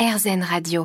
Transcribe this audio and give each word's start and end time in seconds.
RZN 0.00 0.42
Radio. 0.42 0.84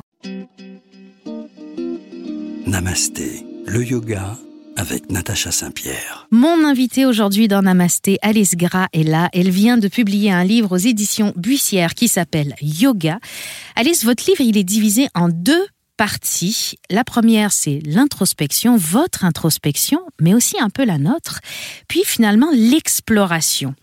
Namasté, 2.66 3.46
le 3.64 3.82
yoga 3.82 4.36
avec 4.76 5.10
Natacha 5.10 5.50
Saint-Pierre. 5.50 6.26
Mon 6.30 6.66
invité 6.66 7.06
aujourd'hui 7.06 7.48
dans 7.48 7.62
Namasté, 7.62 8.18
Alice 8.20 8.56
Gras, 8.56 8.88
est 8.92 9.04
là. 9.04 9.30
Elle 9.32 9.48
vient 9.48 9.78
de 9.78 9.88
publier 9.88 10.32
un 10.32 10.44
livre 10.44 10.72
aux 10.72 10.76
éditions 10.76 11.32
Buissière 11.34 11.94
qui 11.94 12.08
s'appelle 12.08 12.56
Yoga. 12.60 13.18
Alice, 13.74 14.04
votre 14.04 14.22
livre, 14.28 14.42
il 14.42 14.58
est 14.58 14.64
divisé 14.64 15.08
en 15.14 15.30
deux 15.30 15.66
parties. 15.96 16.74
La 16.90 17.02
première, 17.02 17.52
c'est 17.52 17.80
l'introspection, 17.86 18.76
votre 18.76 19.24
introspection, 19.24 20.00
mais 20.20 20.34
aussi 20.34 20.60
un 20.60 20.68
peu 20.68 20.84
la 20.84 20.98
nôtre. 20.98 21.40
Puis 21.88 22.02
finalement, 22.04 22.50
l'exploration. 22.52 23.74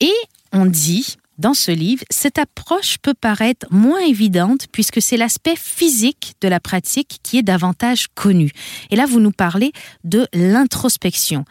Et 0.00 0.14
on 0.52 0.66
dit, 0.66 1.18
dans 1.38 1.54
ce 1.54 1.70
livre, 1.70 2.04
cette 2.10 2.38
approche 2.38 2.98
peut 2.98 3.14
paraître 3.14 3.66
moins 3.70 4.00
évidente 4.00 4.66
puisque 4.72 5.02
c'est 5.02 5.16
l'aspect 5.16 5.56
physique 5.56 6.34
de 6.40 6.48
la 6.48 6.60
pratique 6.60 7.18
qui 7.22 7.38
est 7.38 7.42
davantage 7.42 8.06
connu. 8.14 8.50
Et 8.90 8.96
là, 8.96 9.06
vous 9.06 9.20
nous 9.20 9.32
parlez 9.32 9.72
de 10.04 10.26
l'introspection. 10.32 11.44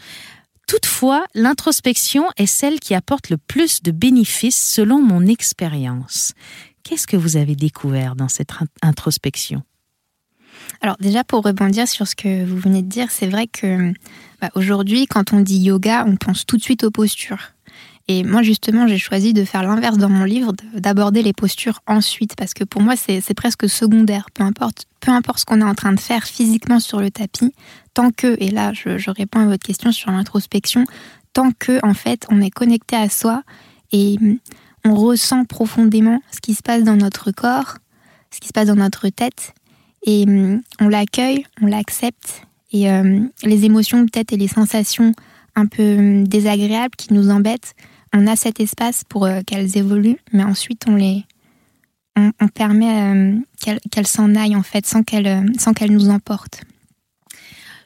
Toutefois, 0.68 1.26
l'introspection 1.36 2.26
est 2.38 2.48
celle 2.48 2.80
qui 2.80 2.96
apporte 2.96 3.30
le 3.30 3.38
plus 3.38 3.84
de 3.84 3.92
bénéfices 3.92 4.72
selon 4.72 5.02
mon 5.02 5.28
expérience. 5.28 6.34
Qu'est-ce 6.84 7.08
que 7.08 7.18
vous 7.18 7.38
avez 7.38 7.56
découvert 7.56 8.16
dans 8.16 8.28
cette 8.28 8.52
introspection? 8.82 9.62
Alors 10.82 10.96
déjà 11.00 11.24
pour 11.24 11.44
rebondir 11.44 11.88
sur 11.88 12.08
ce 12.08 12.16
que 12.16 12.44
vous 12.46 12.58
venez 12.58 12.82
de 12.82 12.88
dire, 12.88 13.12
c'est 13.12 13.28
vrai 13.28 13.48
que 13.48 13.94
bah, 14.42 14.50
aujourd'hui 14.56 15.06
quand 15.06 15.34
on 15.34 15.42
dit 15.42 15.60
yoga, 15.60 16.06
on 16.08 16.16
pense 16.16 16.46
tout 16.46 16.58
de 16.58 16.62
suite 16.62 16.84
aux 16.84 16.92
postures. 16.92 17.55
Et 18.08 18.24
moi, 18.24 18.44
justement, 18.44 18.88
j'ai 18.88 19.00
choisi 19.00 19.34
de 19.34 19.44
faire 19.46 19.64
l'inverse 19.64 19.98
dans 19.98 20.10
mon 20.10 20.26
livre, 20.26 20.54
d'aborder 20.76 21.24
les 21.24 21.34
postures 21.34 21.82
ensuite, 21.88 22.36
parce 22.36 22.54
que 22.54 22.64
pour 22.64 22.82
moi, 22.82 22.96
c'est 22.96 23.34
presque 23.34 23.68
secondaire. 23.68 24.28
Peu 24.32 24.44
importe, 24.44 24.86
peu 25.00 25.12
importe 25.12 25.40
ce 25.40 25.46
qu'on 25.46 25.62
est 25.62 25.66
en 25.66 25.74
train 25.74 25.92
de 25.92 26.00
faire 26.00 26.24
physiquement 26.26 26.80
sur 26.80 27.00
le 27.00 27.10
tapis, 27.10 27.52
tant 27.96 28.12
que, 28.12 28.38
et 28.40 28.52
là, 28.52 28.74
je, 28.74 29.10
réponds 29.10 29.40
à 29.40 29.46
votre 29.46 29.66
question 29.66 29.92
sur 29.92 30.12
l'introspection, 30.12 30.86
tant 31.34 31.52
que, 31.58 31.84
en 31.84 31.96
fait, 31.96 32.28
on 32.30 32.42
est 32.42 32.52
connecté 32.52 32.96
à 32.96 33.10
soi 33.10 33.42
et 33.92 34.18
on 34.84 34.94
ressent 34.94 35.44
profondément 35.46 36.22
ce 36.32 36.42
qui 36.42 36.54
se 36.54 36.62
passe 36.62 36.84
dans 36.84 36.98
notre 36.98 37.32
corps, 37.32 37.78
ce 38.30 38.40
qui 38.40 38.48
se 38.48 38.54
passe 38.54 38.68
dans 38.68 38.76
notre 38.76 39.10
tête, 39.10 39.56
et 40.06 40.26
on 40.80 40.88
l'accueille, 40.88 41.44
on 41.60 41.66
l'accepte, 41.66 42.44
et 42.72 42.92
euh, 42.92 43.22
les 43.44 43.66
émotions 43.66 44.06
peut-être 44.06 44.34
et 44.34 44.38
les 44.38 44.48
sensations 44.48 45.14
un 45.56 45.66
peu 45.66 46.24
désagréables 46.24 46.96
qui 46.96 47.14
nous 47.14 47.32
embêtent, 47.32 47.74
on 48.16 48.28
a 48.28 48.36
cet 48.36 48.60
espace 48.60 49.04
pour 49.04 49.26
euh, 49.26 49.42
qu'elles 49.46 49.78
évoluent, 49.78 50.20
mais 50.32 50.44
ensuite 50.44 50.84
on 50.88 50.96
les 50.96 51.26
on, 52.18 52.48
permet 52.48 53.14
euh, 53.14 53.38
qu'elles 53.92 54.08
s'en 54.08 54.36
aillent 54.36 54.56
en 54.56 54.64
fait 54.64 54.86
sans 54.86 55.04
qu'elles 55.04 55.28
euh, 55.28 55.44
sans 55.60 55.74
qu'elles 55.74 55.92
nous 55.92 56.10
emportent. 56.10 56.62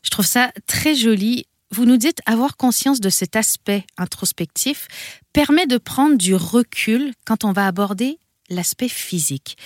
Je 0.03 0.11
trouve 0.11 0.27
ça 0.27 0.51
très 0.67 0.93
joli. 0.93 1.47
Vous 1.71 1.85
nous 1.85 1.97
dites 1.97 2.21
avoir 2.27 2.55
conscience 2.55 2.99
de 2.99 3.09
cet 3.09 3.35
aspect 3.35 3.85
introspectif 3.97 4.87
permet 5.33 5.65
de 5.65 5.77
prendre 5.77 6.15
du 6.15 6.35
recul 6.35 7.13
quand 7.25 7.43
on 7.43 7.51
va 7.51 7.65
aborder 7.65 8.19
l'aspect 8.51 8.87
physique. 8.87 9.57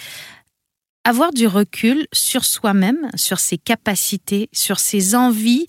Avoir 1.04 1.34
du 1.34 1.46
recul 1.46 2.08
sur 2.14 2.46
soi-même, 2.46 3.10
sur 3.16 3.40
ses 3.40 3.58
capacités, 3.58 4.50
sur 4.54 4.80
ses 4.80 5.16
envies, 5.16 5.68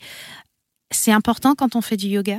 c'est 0.93 1.13
important 1.13 1.57
quand 1.57 1.75
on 1.75 1.81
fait 1.81 1.97
du 1.97 2.07
yoga? 2.07 2.39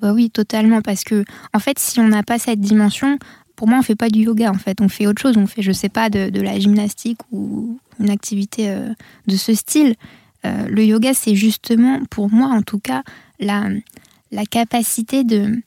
Bah 0.00 0.12
oui, 0.12 0.30
totalement, 0.30 0.82
parce 0.82 1.04
que 1.04 1.24
en 1.54 1.58
fait, 1.58 1.78
si 1.78 2.00
on 2.00 2.08
n'a 2.08 2.22
pas 2.22 2.38
cette 2.38 2.60
dimension, 2.60 3.18
pour 3.56 3.68
moi, 3.68 3.78
on 3.78 3.82
fait 3.82 3.96
pas 3.96 4.10
du 4.10 4.20
yoga. 4.20 4.50
En 4.50 4.58
fait, 4.58 4.80
on 4.80 4.88
fait 4.88 5.06
autre 5.06 5.22
chose. 5.22 5.36
On 5.36 5.46
fait, 5.46 5.62
je 5.62 5.72
sais 5.72 5.88
pas, 5.88 6.10
de, 6.10 6.40
la 6.40 6.58
gymnastique 6.58 7.18
ou 7.30 7.78
une 8.00 8.10
activité 8.10 8.70
euh, 8.70 8.88
de 9.26 9.36
ce 9.36 9.54
style. 9.54 9.94
Euh, 10.44 10.66
le 10.68 10.84
yoga, 10.84 11.14
c'est 11.14 11.36
justement, 11.36 12.00
pour 12.10 12.30
moi 12.30 12.48
en 12.48 12.62
tout 12.62 12.80
cas, 12.80 13.02
la, 13.38 13.68
la 14.32 14.44
capacité 14.44 15.22
de, 15.22 15.62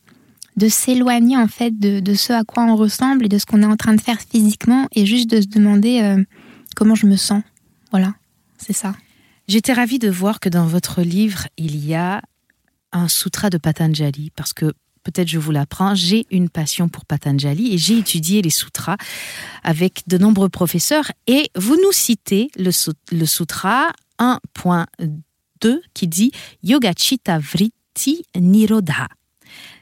de 0.57 0.67
s'éloigner 0.67 1.37
en 1.37 1.47
fait 1.47 1.79
de, 1.79 2.13
ce 2.13 2.33
à 2.33 2.43
quoi 2.43 2.63
on 2.63 2.75
ressemble 2.75 3.25
et 3.25 3.29
de 3.29 3.37
ce 3.37 3.45
qu'on 3.45 3.61
est 3.61 3.67
en 3.67 3.77
train 3.77 3.93
de 3.93 4.01
faire 4.01 4.19
physiquement 4.19 4.87
et 4.93 5.05
juste 5.05 5.29
de 5.29 5.41
se 5.41 5.47
demander 5.47 6.01
euh, 6.01 6.23
comment 6.75 6.95
je 6.95 7.05
me 7.05 7.15
sens. 7.15 7.43
Voilà, 7.91 8.13
c'est 8.57 8.73
ça. 8.73 8.95
J'étais 9.47 9.73
ravie 9.73 9.99
de 9.99 10.09
voir 10.09 10.39
que 10.39 10.49
dans 10.49 10.65
votre 10.65 11.01
livre, 11.01 11.47
il 11.57 11.85
y 11.85 11.93
a 11.93 12.21
un 12.95 13.07
sutra 13.07 13.49
de 13.49 13.57
Patanjali 13.57 14.31
parce 14.35 14.53
que 14.53 14.73
peut-être 15.03 15.27
je 15.27 15.37
vous 15.37 15.51
l'apprends, 15.51 15.95
j'ai 15.95 16.25
une 16.31 16.49
passion 16.49 16.89
pour 16.89 17.05
Patanjali 17.05 17.73
et 17.73 17.77
j'ai 17.77 17.97
étudié 17.97 18.41
les 18.41 18.49
sutras 18.49 18.97
avec 19.63 20.03
de 20.07 20.17
nombreux 20.17 20.49
professeurs 20.49 21.11
et 21.27 21.51
vous 21.55 21.75
nous 21.75 21.91
citez 21.91 22.49
le, 22.57 22.71
sutra 22.71 23.91
1.2 24.19 25.79
qui 25.93 26.07
dit 26.07 26.31
Yoga 26.63 26.93
Chitta 26.97 27.37
Vritti 27.37 28.23
Nirodha. 28.35 29.07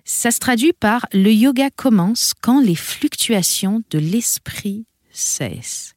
Ça 0.05 0.31
se 0.31 0.39
traduit 0.39 0.73
par 0.73 1.07
le 1.13 1.31
yoga 1.31 1.69
commence 1.69 2.33
quand 2.41 2.59
les 2.59 2.75
fluctuations 2.75 3.81
de 3.89 3.99
l'esprit 3.99 4.85
cessent. 5.11 5.93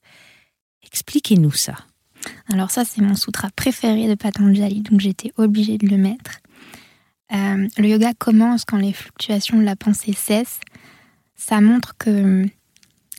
Expliquez-nous 0.84 1.52
ça. 1.52 1.74
Alors 2.52 2.70
ça, 2.70 2.84
c'est 2.84 3.02
mon 3.02 3.16
sutra 3.16 3.50
préféré 3.56 4.06
de 4.08 4.14
Patanjali, 4.14 4.82
donc 4.82 5.00
j'étais 5.00 5.32
obligée 5.36 5.78
de 5.78 5.88
le 5.88 5.96
mettre. 5.96 6.40
Euh, 7.32 7.66
le 7.78 7.88
yoga 7.88 8.12
commence 8.14 8.64
quand 8.64 8.76
les 8.76 8.92
fluctuations 8.92 9.58
de 9.58 9.64
la 9.64 9.76
pensée 9.76 10.12
cessent. 10.12 10.60
Ça 11.34 11.60
montre 11.60 11.96
que, 11.98 12.44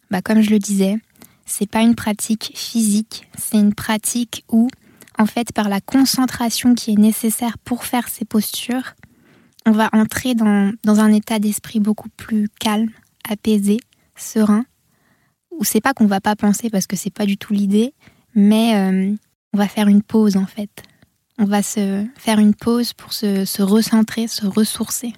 bah, 0.09 0.22
comme 0.22 0.41
je 0.41 0.50
le 0.50 0.59
disais, 0.59 0.97
c'est 1.45 1.69
pas 1.69 1.81
une 1.81 1.95
pratique 1.95 2.51
physique, 2.56 3.28
c'est 3.38 3.57
une 3.57 3.73
pratique 3.73 4.44
où, 4.50 4.69
en 5.17 5.25
fait, 5.25 5.51
par 5.53 5.69
la 5.69 5.81
concentration 5.81 6.73
qui 6.73 6.91
est 6.91 6.97
nécessaire 6.97 7.57
pour 7.59 7.85
faire 7.85 8.07
ces 8.07 8.25
postures, 8.25 8.96
on 9.66 9.72
va 9.72 9.90
entrer 9.91 10.34
dans, 10.34 10.72
un 10.85 11.12
état 11.12 11.40
d'esprit 11.40 11.79
beaucoup 11.79 12.09
plus 12.09 12.47
calme, 12.59 12.90
apaisé, 13.29 13.79
serein. 14.16 14.66
Où 15.51 15.63
c'est 15.63 15.81
pas 15.81 15.94
qu'on 15.94 16.06
va 16.06 16.22
pas 16.22 16.35
penser 16.35 16.69
parce 16.69 16.88
que 16.88 16.96
c'est 16.96 17.13
pas 17.13 17.25
du 17.25 17.38
tout 17.38 17.53
l'idée, 17.53 17.94
mais 18.35 18.75
euh, 18.75 19.13
on 19.53 19.57
va 19.57 19.67
faire 19.67 19.88
une 19.88 20.03
pause 20.03 20.38
en 20.38 20.46
fait 20.46 20.84
on 21.37 21.45
va 21.45 21.61
se 21.61 22.05
faire 22.17 22.39
une 22.39 22.55
pause 22.55 22.93
pour 22.93 23.13
se, 23.13 23.61
recentrer, 23.61 24.27
se 24.27 24.45
ressourcer. 24.45 25.13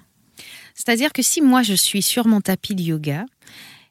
C'est-à-dire 0.74 1.12
que 1.12 1.22
si 1.22 1.40
moi 1.40 1.62
je 1.62 1.74
suis 1.74 2.02
sur 2.02 2.26
mon 2.26 2.40
tapis 2.40 2.74
de 2.74 2.82
yoga 2.82 3.26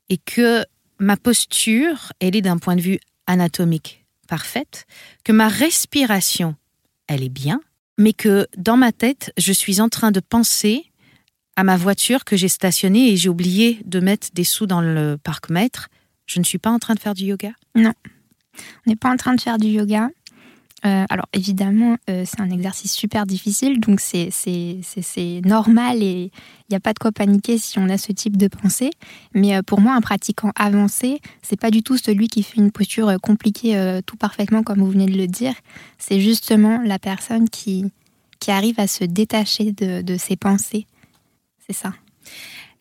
et 0.09 0.17
que 0.17 0.65
ma 0.99 1.17
posture, 1.17 2.13
elle 2.19 2.35
est 2.35 2.41
d'un 2.41 2.57
point 2.57 2.75
de 2.75 2.81
vue 2.81 2.99
anatomique 3.27 4.05
parfaite, 4.27 4.85
que 5.23 5.31
ma 5.31 5.47
respiration, 5.47 6.55
elle 7.07 7.23
est 7.23 7.29
bien, 7.29 7.61
mais 7.97 8.13
que 8.13 8.47
dans 8.57 8.77
ma 8.77 8.91
tête, 8.91 9.33
je 9.37 9.51
suis 9.51 9.81
en 9.81 9.89
train 9.89 10.11
de 10.11 10.19
penser 10.19 10.85
à 11.55 11.63
ma 11.63 11.77
voiture 11.77 12.25
que 12.25 12.37
j'ai 12.37 12.47
stationnée 12.47 13.11
et 13.11 13.17
j'ai 13.17 13.29
oublié 13.29 13.81
de 13.85 13.99
mettre 13.99 14.29
des 14.33 14.43
sous 14.43 14.65
dans 14.65 14.81
le 14.81 15.17
parc-mètre, 15.21 15.89
je 16.25 16.39
ne 16.39 16.45
suis 16.45 16.59
pas 16.59 16.69
en 16.69 16.79
train 16.79 16.93
de 16.93 16.99
faire 16.99 17.15
du 17.15 17.25
yoga? 17.25 17.51
Non, 17.75 17.93
on 18.85 18.89
n'est 18.89 18.95
pas 18.95 19.11
en 19.11 19.17
train 19.17 19.33
de 19.33 19.41
faire 19.41 19.57
du 19.57 19.67
yoga. 19.67 20.09
Euh, 20.85 21.05
alors 21.09 21.25
évidemment, 21.33 21.97
euh, 22.09 22.23
c'est 22.25 22.39
un 22.39 22.49
exercice 22.49 22.93
super 22.93 23.25
difficile, 23.25 23.79
donc 23.79 23.99
c'est 23.99 24.31
normal 25.43 26.01
et 26.01 26.31
il 26.31 26.71
n'y 26.71 26.75
a 26.75 26.79
pas 26.79 26.93
de 26.93 26.99
quoi 26.99 27.11
paniquer 27.11 27.57
si 27.57 27.79
on 27.79 27.89
a 27.89 27.97
ce 27.97 28.11
type 28.11 28.37
de 28.37 28.47
pensée. 28.47 28.91
Mais 29.33 29.55
euh, 29.55 29.61
pour 29.61 29.81
moi, 29.81 29.93
un 29.93 30.01
pratiquant 30.01 30.51
avancé, 30.55 31.19
c'est 31.41 31.59
pas 31.59 31.71
du 31.71 31.83
tout 31.83 31.97
celui 31.97 32.27
qui 32.27 32.43
fait 32.43 32.57
une 32.57 32.71
posture 32.71 33.19
compliquée 33.21 33.99
tout 34.05 34.17
parfaitement 34.17 34.63
comme 34.63 34.79
vous 34.79 34.91
venez 34.91 35.07
de 35.07 35.17
le 35.17 35.27
dire. 35.27 35.53
C'est 35.97 36.21
justement 36.21 36.81
la 36.83 36.99
personne 36.99 37.49
qui, 37.49 37.85
qui 38.39 38.51
arrive 38.51 38.79
à 38.79 38.87
se 38.87 39.03
détacher 39.03 39.71
de, 39.73 40.01
de 40.01 40.17
ses 40.17 40.37
pensées. 40.37 40.85
C'est 41.67 41.75
ça. 41.75 41.93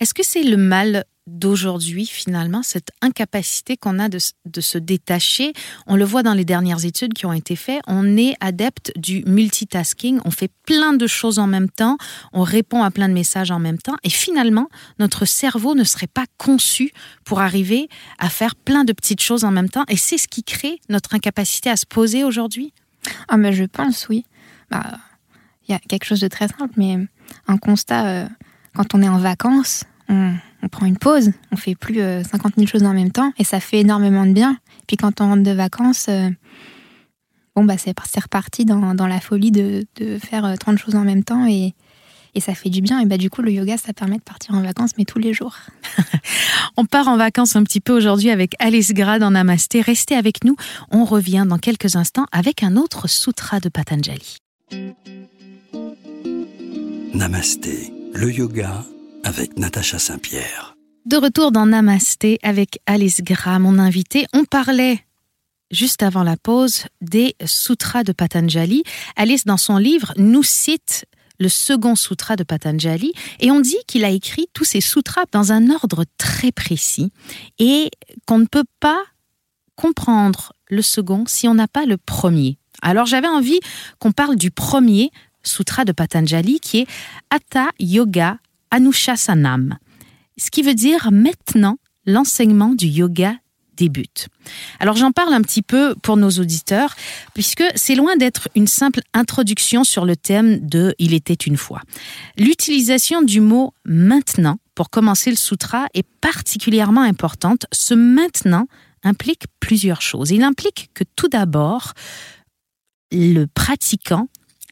Est-ce 0.00 0.14
que 0.14 0.22
c'est 0.24 0.44
le 0.44 0.56
mal 0.56 1.04
d'aujourd'hui, 1.28 2.06
finalement, 2.06 2.62
cette 2.62 2.90
incapacité 3.02 3.76
qu'on 3.76 3.98
a 3.98 4.08
de, 4.08 4.18
se 4.18 4.78
détacher. 4.78 5.52
On 5.86 5.96
le 5.96 6.04
voit 6.04 6.22
dans 6.22 6.34
les 6.34 6.44
dernières 6.44 6.84
études 6.84 7.14
qui 7.14 7.26
ont 7.26 7.32
été 7.32 7.56
faites. 7.56 7.80
On 7.86 8.16
est 8.16 8.34
adepte 8.40 8.92
du 8.96 9.22
multitasking. 9.26 10.20
On 10.24 10.30
fait 10.30 10.50
plein 10.66 10.92
de 10.92 11.06
choses 11.06 11.38
en 11.38 11.46
même 11.46 11.68
temps. 11.68 11.98
On 12.32 12.42
répond 12.42 12.82
à 12.82 12.90
plein 12.90 13.08
de 13.08 13.14
messages 13.14 13.50
en 13.50 13.58
même 13.58 13.78
temps. 13.78 13.96
Et 14.02 14.10
finalement, 14.10 14.68
notre 14.98 15.24
cerveau 15.24 15.74
ne 15.74 15.84
serait 15.84 16.06
pas 16.06 16.26
conçu 16.38 16.92
pour 17.24 17.40
arriver 17.40 17.88
à 18.18 18.28
faire 18.28 18.56
plein 18.56 18.84
de 18.84 18.92
petites 18.92 19.22
choses 19.22 19.44
en 19.44 19.50
même 19.50 19.68
temps. 19.68 19.84
Et 19.88 19.96
c'est 19.96 20.18
ce 20.18 20.28
qui 20.28 20.42
crée 20.42 20.80
notre 20.88 21.14
incapacité 21.14 21.70
à 21.70 21.76
se 21.76 21.86
poser 21.86 22.24
aujourd'hui. 22.24 22.72
Ah, 23.28 23.36
mais 23.36 23.52
je 23.52 23.64
pense, 23.64 24.08
oui. 24.08 24.24
Bah, 24.70 24.98
il 25.66 25.72
y 25.72 25.74
a 25.74 25.78
quelque 25.78 26.04
chose 26.04 26.20
de 26.20 26.28
très 26.28 26.48
simple, 26.48 26.74
mais 26.76 26.98
un 27.46 27.58
constat, 27.58 28.06
euh, 28.06 28.28
quand 28.74 28.94
on 28.94 29.02
est 29.02 29.08
en 29.08 29.18
vacances, 29.18 29.84
on, 30.08 30.34
prend 30.66 30.86
une 30.86 30.98
pause, 30.98 31.30
on 31.52 31.56
fait 31.56 31.76
plus 31.76 31.96
50 31.96 32.46
euh, 32.46 32.54
000 32.56 32.66
choses 32.66 32.82
en 32.82 32.92
même 32.92 33.12
temps 33.12 33.32
et 33.38 33.44
ça 33.44 33.60
fait 33.60 33.80
énormément 33.80 34.26
de 34.26 34.32
bien. 34.32 34.56
Puis 34.86 34.96
quand 34.96 35.20
on 35.20 35.28
rentre 35.28 35.44
de 35.44 35.52
vacances, 35.52 36.06
euh, 36.08 36.30
bon 37.54 37.64
bah 37.64 37.76
c'est 37.78 37.94
reparti 38.20 38.64
dans, 38.64 38.94
dans, 38.94 39.06
la 39.06 39.20
folie 39.20 39.52
de, 39.52 39.86
de 39.96 40.18
faire 40.18 40.52
30 40.58 40.74
euh, 40.74 40.78
choses 40.78 40.96
en 40.96 41.04
même 41.04 41.22
temps 41.22 41.46
et, 41.46 41.74
et 42.34 42.40
ça 42.40 42.54
fait 42.54 42.70
du 42.70 42.80
bien. 42.80 43.00
Et 43.00 43.06
bah, 43.06 43.16
du 43.16 43.30
coup, 43.30 43.42
le 43.42 43.50
yoga, 43.50 43.76
ça 43.76 43.92
permet 43.92 44.16
de 44.16 44.22
partir 44.22 44.54
en 44.54 44.62
vacances, 44.62 44.92
mais 44.98 45.04
tous 45.04 45.18
les 45.18 45.32
jours. 45.32 45.56
On 46.76 46.84
part 46.84 47.08
en 47.08 47.16
vacances 47.16 47.56
un 47.56 47.64
petit 47.64 47.80
peu 47.80 47.92
aujourd'hui 47.96 48.30
avec 48.30 48.54
Alice 48.58 48.92
Grad 48.92 49.22
en 49.22 49.32
Namasté. 49.32 49.80
Restez 49.80 50.14
avec 50.14 50.44
nous. 50.44 50.56
On 50.90 51.04
revient 51.04 51.44
dans 51.48 51.58
quelques 51.58 51.96
instants 51.96 52.26
avec 52.32 52.62
un 52.62 52.76
autre 52.76 53.08
sutra 53.08 53.60
de 53.60 53.68
Patanjali. 53.68 54.38
Namasté, 57.14 57.92
le 58.14 58.32
yoga 58.32 58.84
avec 59.28 59.58
Natacha 59.58 59.98
Saint-Pierre. 59.98 60.74
De 61.04 61.18
retour 61.18 61.52
dans 61.52 61.66
Namasté 61.66 62.38
avec 62.42 62.80
Alice 62.86 63.20
Gra, 63.20 63.58
mon 63.58 63.78
invité. 63.78 64.24
On 64.32 64.46
parlait 64.46 65.04
juste 65.70 66.02
avant 66.02 66.22
la 66.22 66.38
pause 66.38 66.86
des 67.02 67.36
sutras 67.44 68.04
de 68.04 68.12
Patanjali. 68.12 68.84
Alice, 69.16 69.44
dans 69.44 69.58
son 69.58 69.76
livre, 69.76 70.14
nous 70.16 70.42
cite 70.42 71.04
le 71.38 71.50
second 71.50 71.94
sutra 71.94 72.36
de 72.36 72.42
Patanjali, 72.42 73.12
et 73.38 73.50
on 73.50 73.60
dit 73.60 73.76
qu'il 73.86 74.06
a 74.06 74.08
écrit 74.08 74.48
tous 74.54 74.64
ces 74.64 74.80
sutras 74.80 75.24
dans 75.30 75.52
un 75.52 75.70
ordre 75.70 76.04
très 76.16 76.50
précis, 76.50 77.12
et 77.58 77.90
qu'on 78.26 78.38
ne 78.38 78.46
peut 78.46 78.64
pas 78.80 79.02
comprendre 79.76 80.54
le 80.70 80.80
second 80.80 81.24
si 81.26 81.46
on 81.46 81.54
n'a 81.54 81.68
pas 81.68 81.84
le 81.84 81.98
premier. 81.98 82.58
Alors 82.80 83.04
j'avais 83.04 83.28
envie 83.28 83.60
qu'on 83.98 84.12
parle 84.12 84.36
du 84.36 84.50
premier 84.50 85.10
sutra 85.42 85.84
de 85.84 85.92
Patanjali, 85.92 86.60
qui 86.60 86.78
est 86.78 86.86
Atta 87.30 87.68
Yoga 87.78 88.38
Anushasanam, 88.70 89.78
ce 90.36 90.50
qui 90.50 90.62
veut 90.62 90.74
dire 90.74 91.10
maintenant 91.10 91.78
l'enseignement 92.06 92.74
du 92.74 92.86
yoga 92.86 93.34
débute. 93.76 94.28
Alors 94.80 94.96
j'en 94.96 95.12
parle 95.12 95.32
un 95.32 95.42
petit 95.42 95.62
peu 95.62 95.94
pour 96.02 96.16
nos 96.16 96.30
auditeurs, 96.30 96.94
puisque 97.34 97.64
c'est 97.76 97.94
loin 97.94 98.16
d'être 98.16 98.48
une 98.54 98.66
simple 98.66 99.00
introduction 99.14 99.84
sur 99.84 100.04
le 100.04 100.16
thème 100.16 100.66
de 100.66 100.94
Il 100.98 101.14
était 101.14 101.34
une 101.34 101.56
fois. 101.56 101.82
L'utilisation 102.36 103.22
du 103.22 103.40
mot 103.40 103.72
maintenant 103.84 104.58
pour 104.74 104.90
commencer 104.90 105.30
le 105.30 105.36
sutra 105.36 105.86
est 105.94 106.06
particulièrement 106.20 107.02
importante. 107.02 107.66
Ce 107.72 107.94
maintenant 107.94 108.66
implique 109.04 109.44
plusieurs 109.60 110.02
choses. 110.02 110.30
Il 110.30 110.42
implique 110.42 110.90
que 110.94 111.04
tout 111.16 111.28
d'abord, 111.28 111.92
le 113.12 113.46
pratiquant 113.46 114.28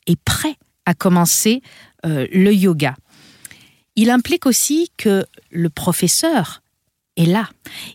est 0.06 0.20
prêt 0.20 0.56
à 0.84 0.94
commencer 0.94 1.62
euh, 2.04 2.26
le 2.32 2.52
yoga. 2.52 2.94
Il 3.96 4.10
implique 4.10 4.46
aussi 4.46 4.90
que 4.96 5.24
le 5.50 5.70
professeur 5.70 6.62
est 7.16 7.24
là. 7.24 7.48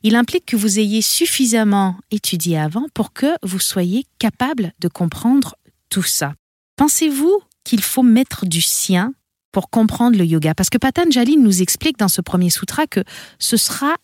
Il 0.04 0.16
implique 0.16 0.46
que 0.48 0.56
vous 0.56 0.80
ayez 0.80 1.02
suffisamment 1.02 1.96
étudié 2.10 2.58
avant 2.58 2.88
pour 2.94 3.14
que 3.14 3.36
vous 3.44 3.60
soyez 3.60 4.06
capable 4.20 4.74
de 4.80 4.88
comprendre 4.88 5.56
tout 5.90 6.04
ça. 6.04 6.34
Pensez-vous 6.76 7.40
qu'il 7.64 7.84
faut 7.84 8.04
mettre 8.04 8.48
du 8.48 8.62
sien 8.62 9.14
pour 9.52 9.70
comprendre 9.70 10.18
le 10.18 10.26
yoga? 10.26 10.56
Parce 10.56 10.72
que 10.72 10.80
Patanjali 10.80 11.38
nous 11.38 11.62
explique 11.62 12.00
dans 12.00 12.08
ce 12.08 12.22
premier 12.22 12.50
sutra 12.50 12.88
que 12.88 13.04
ce 13.38 13.58
sera 13.58 13.96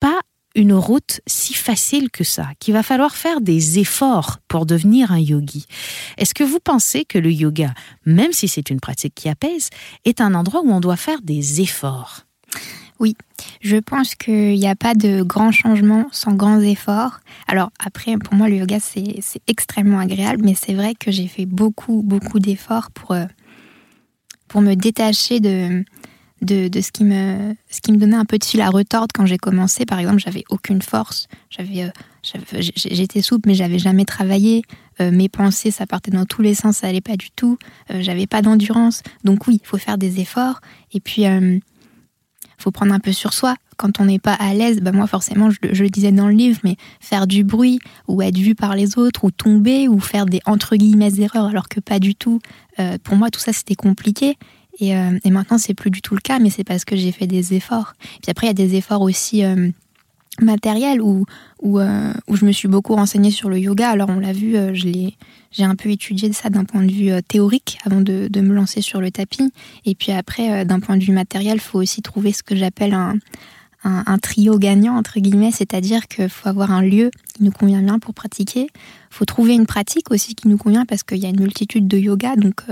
pas 0.00 0.18
une 0.58 0.74
route 0.74 1.20
si 1.26 1.54
facile 1.54 2.10
que 2.10 2.24
ça, 2.24 2.48
qu'il 2.58 2.74
va 2.74 2.82
falloir 2.82 3.14
faire 3.14 3.40
des 3.40 3.78
efforts 3.78 4.38
pour 4.48 4.66
devenir 4.66 5.12
un 5.12 5.20
yogi. 5.20 5.66
Est-ce 6.16 6.34
que 6.34 6.42
vous 6.42 6.58
pensez 6.58 7.04
que 7.04 7.18
le 7.18 7.30
yoga, 7.30 7.72
même 8.04 8.32
si 8.32 8.48
c'est 8.48 8.68
une 8.68 8.80
pratique 8.80 9.14
qui 9.14 9.28
apaise, 9.28 9.70
est 10.04 10.20
un 10.20 10.34
endroit 10.34 10.62
où 10.62 10.70
on 10.70 10.80
doit 10.80 10.96
faire 10.96 11.22
des 11.22 11.60
efforts? 11.60 12.26
Oui, 12.98 13.14
je 13.60 13.76
pense 13.76 14.16
qu'il 14.16 14.58
n'y 14.58 14.66
a 14.66 14.74
pas 14.74 14.94
de 14.94 15.22
grands 15.22 15.52
changements 15.52 16.08
sans 16.10 16.34
grands 16.34 16.60
efforts. 16.60 17.20
Alors 17.46 17.70
après, 17.78 18.16
pour 18.16 18.34
moi, 18.34 18.48
le 18.48 18.56
yoga, 18.56 18.80
c'est 18.80 19.22
extrêmement 19.46 20.00
agréable, 20.00 20.42
mais 20.44 20.54
c'est 20.54 20.74
vrai 20.74 20.94
que 20.96 21.12
j'ai 21.12 21.28
fait 21.28 21.46
beaucoup, 21.46 22.02
beaucoup 22.02 22.40
d'efforts 22.40 22.90
pour, 22.90 23.12
euh, 23.12 23.26
pour 24.48 24.60
me 24.60 24.74
détacher 24.74 25.38
de, 25.38 25.84
de, 26.42 26.70
ce, 26.80 26.92
qui 26.92 27.04
me, 27.04 27.54
ce 27.70 27.80
qui 27.80 27.92
me 27.92 27.98
donnait 27.98 28.16
un 28.16 28.24
peu 28.24 28.38
de 28.38 28.44
fil 28.44 28.60
à 28.60 28.70
retordre 28.70 29.08
quand 29.14 29.26
j'ai 29.26 29.38
commencé. 29.38 29.84
Par 29.84 29.98
exemple, 29.98 30.18
j'avais 30.18 30.44
aucune 30.50 30.82
force, 30.82 31.28
j'avais, 31.50 31.84
euh, 31.84 32.60
j'étais 32.76 33.22
souple, 33.22 33.48
mais 33.48 33.54
j'avais 33.54 33.78
jamais 33.78 34.04
travaillé. 34.04 34.62
Euh, 35.00 35.10
mes 35.10 35.28
pensées, 35.28 35.70
ça 35.70 35.86
partait 35.86 36.10
dans 36.10 36.26
tous 36.26 36.42
les 36.42 36.54
sens, 36.54 36.78
ça 36.78 36.88
allait 36.88 37.00
pas 37.00 37.16
du 37.16 37.30
tout. 37.30 37.58
j'avais 37.90 38.26
pas 38.26 38.42
d'endurance. 38.42 39.02
Donc 39.24 39.46
oui, 39.46 39.60
il 39.62 39.66
faut 39.66 39.78
faire 39.78 39.98
des 39.98 40.20
efforts. 40.20 40.60
Et 40.92 41.00
puis 41.00 41.26
faut 42.58 42.70
prendre 42.70 42.92
un 42.92 43.00
peu 43.00 43.12
sur 43.12 43.32
soi. 43.32 43.54
Quand 43.76 44.00
on 44.00 44.06
n'est 44.06 44.18
pas 44.18 44.34
à 44.34 44.52
l'aise, 44.52 44.80
bah 44.80 44.90
moi 44.90 45.06
forcément, 45.06 45.50
je, 45.50 45.82
le 45.82 45.88
disais 45.88 46.10
dans 46.10 46.26
le 46.26 46.34
livre, 46.34 46.58
mais 46.64 46.76
faire 47.00 47.28
du 47.28 47.44
bruit 47.44 47.78
ou 48.08 48.20
être 48.20 48.36
vu 48.36 48.56
par 48.56 48.74
les 48.74 48.98
autres 48.98 49.24
ou 49.24 49.30
tomber 49.30 49.86
ou 49.86 50.00
faire 50.00 50.26
des 50.26 50.40
entre 50.46 50.74
guillemets 50.76 51.20
erreurs 51.20 51.46
alors 51.46 51.68
que 51.68 51.78
pas 51.78 52.00
du 52.00 52.16
tout. 52.16 52.40
Euh, 52.80 52.98
pour 53.02 53.16
moi, 53.16 53.30
tout 53.30 53.40
ça 53.40 53.52
c'était 53.52 53.76
compliqué. 53.76 54.36
Et, 54.80 54.96
euh, 54.96 55.18
et 55.24 55.30
maintenant, 55.30 55.58
c'est 55.58 55.74
plus 55.74 55.90
du 55.90 56.02
tout 56.02 56.14
le 56.14 56.20
cas, 56.20 56.38
mais 56.38 56.50
c'est 56.50 56.64
parce 56.64 56.84
que 56.84 56.96
j'ai 56.96 57.12
fait 57.12 57.26
des 57.26 57.54
efforts. 57.54 57.94
Puis 58.22 58.30
après, 58.30 58.46
il 58.46 58.50
y 58.50 58.50
a 58.50 58.66
des 58.66 58.76
efforts 58.76 59.02
aussi 59.02 59.44
euh, 59.44 59.68
matériel 60.40 61.02
où, 61.02 61.24
où, 61.62 61.80
euh, 61.80 62.12
où, 62.28 62.36
je 62.36 62.44
me 62.44 62.52
suis 62.52 62.68
beaucoup 62.68 62.94
renseignée 62.94 63.30
sur 63.30 63.48
le 63.48 63.58
yoga. 63.58 63.90
Alors 63.90 64.08
on 64.10 64.20
l'a 64.20 64.32
vu, 64.32 64.56
euh, 64.56 64.74
je 64.74 64.88
j'ai 65.50 65.64
un 65.64 65.74
peu 65.74 65.90
étudié 65.90 66.32
ça 66.32 66.50
d'un 66.50 66.64
point 66.64 66.82
de 66.82 66.92
vue 66.92 67.10
théorique 67.22 67.78
avant 67.86 68.02
de, 68.02 68.28
de, 68.28 68.40
me 68.40 68.54
lancer 68.54 68.82
sur 68.82 69.00
le 69.00 69.10
tapis. 69.10 69.50
Et 69.86 69.94
puis 69.94 70.12
après, 70.12 70.66
d'un 70.66 70.78
point 70.78 70.98
de 70.98 71.02
vue 71.02 71.12
matériel, 71.12 71.54
il 71.54 71.60
faut 71.60 71.78
aussi 71.78 72.02
trouver 72.02 72.32
ce 72.32 72.42
que 72.42 72.54
j'appelle 72.54 72.92
un, 72.92 73.14
un, 73.84 74.02
un, 74.06 74.18
trio 74.18 74.58
gagnant, 74.58 74.96
entre 74.96 75.20
guillemets, 75.20 75.52
c'est-à-dire 75.52 76.08
qu'il 76.08 76.28
faut 76.28 76.48
avoir 76.48 76.72
un 76.72 76.82
lieu 76.82 77.10
qui 77.34 77.44
nous 77.44 77.52
convient 77.52 77.82
bien 77.82 77.98
pour 77.98 78.14
pratiquer. 78.14 78.62
Il 78.62 79.14
faut 79.14 79.24
trouver 79.24 79.54
une 79.54 79.66
pratique 79.66 80.10
aussi 80.10 80.34
qui 80.34 80.48
nous 80.48 80.58
convient 80.58 80.84
parce 80.84 81.02
qu'il 81.02 81.18
y 81.18 81.26
a 81.26 81.28
une 81.28 81.40
multitude 81.40 81.86
de 81.86 81.98
yoga. 81.98 82.36
Donc, 82.36 82.62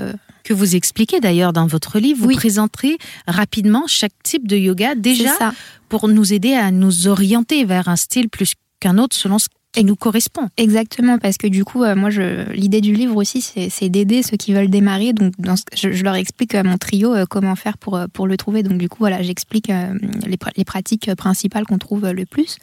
que 0.47 0.55
vous 0.55 0.77
expliquez 0.77 1.21
d'ailleurs 1.21 1.53
dans 1.53 1.67
votre 1.67 1.99
livre, 1.99 2.25
vous 2.25 2.35
présenterez 2.35 2.97
rapidement 3.27 3.85
chaque 3.89 4.13
type 4.23 4.47
de 4.47 4.57
yoga 4.57 4.95
déjà 4.95 5.53
pour 5.89 6.09
nous 6.09 6.33
aider 6.33 6.55
à 6.55 6.71
nous 6.71 7.09
orienter 7.09 7.65
vers 7.65 7.89
un 7.89 7.97
style 7.97 8.29
plus 8.29 8.55
qu'un 8.79 8.99
autre 8.99 9.17
selon 9.17 9.39
ce 9.39 9.49
qui 9.77 9.85
nous 9.85 9.97
correspond. 9.97 10.49
Exactement, 10.57 11.19
parce 11.19 11.37
que 11.37 11.47
du 11.47 11.65
coup, 11.65 11.85
euh, 11.85 11.95
moi, 11.95 12.09
l'idée 12.55 12.81
du 12.81 12.95
livre 12.95 13.17
aussi, 13.17 13.43
c'est 13.43 13.89
d'aider 13.89 14.23
ceux 14.23 14.37
qui 14.37 14.53
veulent 14.55 14.71
démarrer. 14.71 15.13
Donc, 15.13 15.35
je, 15.75 16.03
leur 16.03 16.15
explique 16.15 16.55
à 16.55 16.63
mon 16.63 16.79
trio 16.79 17.15
euh, 17.15 17.25
comment 17.29 17.55
faire 17.57 17.77
pour, 17.77 17.97
euh, 17.97 18.07
pour 18.11 18.27
le 18.27 18.37
trouver. 18.37 18.63
Donc, 18.63 18.79
du 18.79 18.89
coup, 18.89 18.99
voilà, 19.01 19.23
j'explique 19.23 19.69
les, 19.69 20.39
les, 20.57 20.65
pratiques 20.65 21.15
principales 21.15 21.67
qu'on 21.67 21.79
trouve 21.79 22.11
le 22.11 22.25
plus. 22.25 22.57